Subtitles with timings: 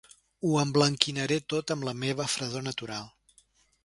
[0.47, 3.05] Ho emblanquinaré tot amb la meva fredor natural.